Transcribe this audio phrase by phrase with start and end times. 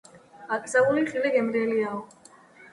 [0.55, 2.03] აკრძალული ხილი გემრიელიაო